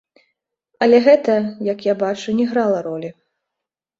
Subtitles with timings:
[0.85, 1.35] Але гэта,
[1.73, 3.09] як я бачу, не грала ролі.